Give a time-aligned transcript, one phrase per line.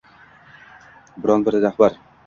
[1.27, 1.99] Biron bir rahbar